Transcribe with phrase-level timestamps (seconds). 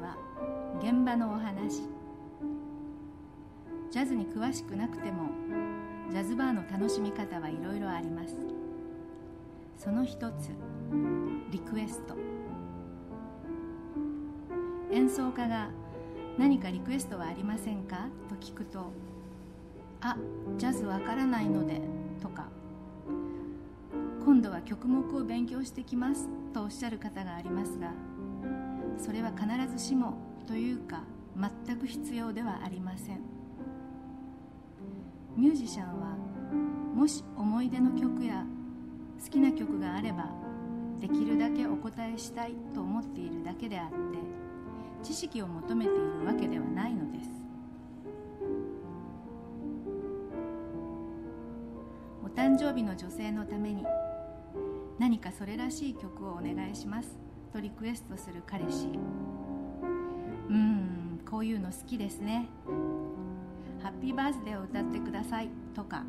[0.00, 0.16] は
[0.80, 1.82] 現場のお話。
[3.90, 5.28] ジャズに詳しくなくても
[6.10, 8.36] ジャズバーの楽しみ方はいろいろあります。
[9.76, 10.50] その一つ
[11.50, 12.16] リクエスト。
[14.90, 15.70] 演奏家が
[16.38, 18.08] 何かリクエストはありませんか？
[18.28, 18.92] と聞くと
[20.00, 20.16] あ
[20.58, 21.80] ジャズわからないので
[22.20, 22.48] とか。
[24.24, 27.92] 今度は曲目を勉強してきますとおっしゃる方がありますが
[29.02, 30.14] それは必ずしも
[30.46, 31.02] というか
[31.66, 33.20] 全く必要ではありません。
[35.36, 36.16] ミュージシャンは
[36.94, 38.44] もし思い出の曲や
[39.24, 40.30] 好きな曲があれば
[41.00, 43.96] できるだけお答えしたいと思っているだけであって
[45.02, 47.30] 知識を求めているわけではないのです。
[52.22, 53.84] お誕生日の女性のために
[54.98, 57.29] 何かそれらしい曲をお願いします。
[57.52, 58.88] とリクエストする彼氏。
[60.48, 62.48] うんこういうの好きですね。
[63.82, 65.48] ハッピーバースデーを歌ってください。
[65.74, 66.04] とか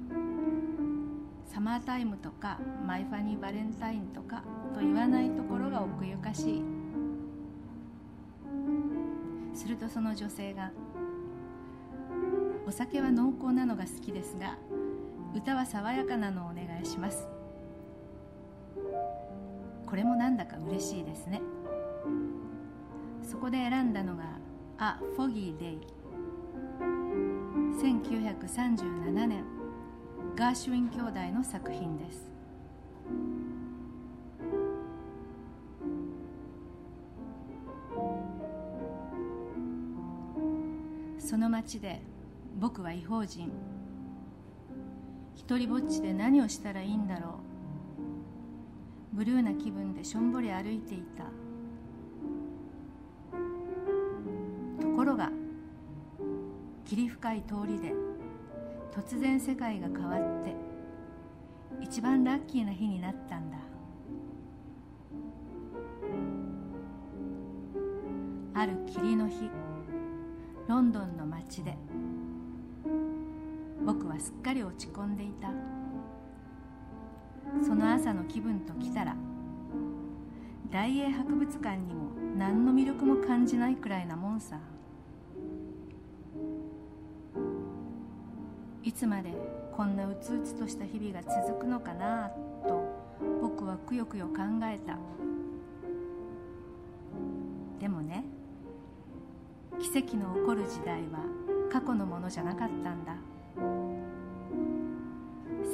[1.45, 6.63] サマータイムとかマイファニーバレンタインとかと言わないところが奥ゆかしい。
[9.53, 10.71] するとその女性が
[12.65, 14.57] 「お酒は濃厚なのが好きですが
[15.35, 17.27] 歌は爽やかなのをお願いします」
[19.91, 21.41] これもなんだか嬉しいですね。
[23.21, 24.23] そこで選んだのが
[24.79, 25.81] 「A Foggy Day」
[27.77, 29.43] 1937年
[30.33, 32.31] ガーシュウィン兄弟の作品です。
[41.19, 42.01] その町で
[42.61, 43.51] 僕は違法人。
[45.35, 47.50] 一りぼっちで何をしたらいいんだろう。
[49.13, 51.25] ブルーな気分でしょんぼり歩いていた。
[54.81, 55.31] ところが
[56.85, 57.93] 霧深い通りで
[58.91, 60.55] 突然世界が変わって
[61.81, 63.57] 一番ラッキーな日になったんだ。
[68.53, 69.49] ある霧の日
[70.67, 71.77] ロンドンの街で
[73.85, 75.80] 僕はすっかり落ち込んでいた。
[77.63, 79.15] その朝の気分ときたら
[80.69, 84.57] 大英博物館にも何の魅力も感じないくらいなもんさ。
[88.83, 89.31] いつまで
[89.75, 92.29] こんなうつうつとした日々が続くのかな
[92.67, 92.83] と
[93.41, 94.33] 僕はくよくよ考
[94.63, 94.97] えた。
[97.79, 98.23] でもね
[99.79, 101.19] 奇跡の起こる時代は
[101.71, 103.15] 過去のものじゃなかったんだ。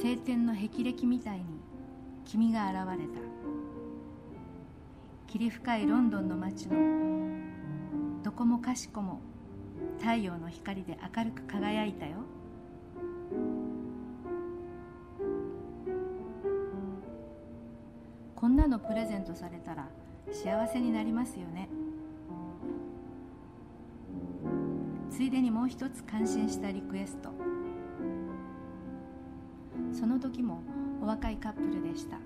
[0.01, 1.56] 晴天の霹靂みたいに
[2.27, 3.21] 君が現れた。
[5.27, 6.75] 霧深いロンドンの街の
[8.21, 9.21] どこもかしこも
[9.97, 12.17] 太陽の光で明るく輝いたよ。
[18.35, 19.87] こんなのプレゼントされたら
[20.29, 21.69] 幸せになりますよね。
[25.09, 27.29] ついでにもう一つ感心したリクエスト。
[29.93, 30.61] その時も
[31.01, 32.17] お若いカップルでした。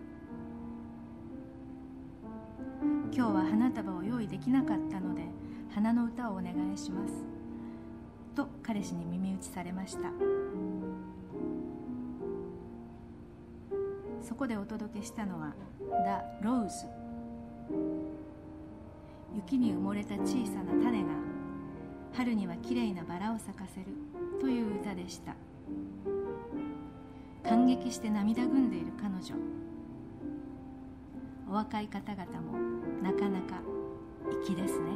[3.14, 5.24] 今日は花束を用意できなかったので
[5.74, 7.14] 花の歌をお願いします。
[8.36, 10.10] と彼氏に耳打ちされました。
[14.22, 15.54] そこでお届けしたのは
[16.42, 16.88] 「The Rose」
[19.36, 21.10] 雪に埋もれた小さな種が
[22.14, 23.88] 春にはきれいなバラを咲かせる
[24.40, 25.36] という歌でした。
[27.44, 29.36] 感激して涙ぐんでいる彼女。
[31.50, 32.58] お若い方々も
[33.02, 33.62] なかなか
[34.46, 34.88] 粋ですね。